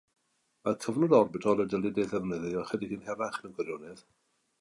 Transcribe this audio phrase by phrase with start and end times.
[0.67, 4.03] Mae'r cyfnod orbitol y dylid ei ddefnyddio ychydig yn hirach mewn gwirionedd.